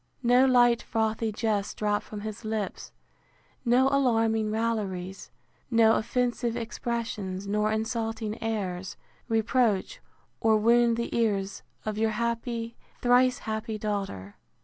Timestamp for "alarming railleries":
3.89-5.29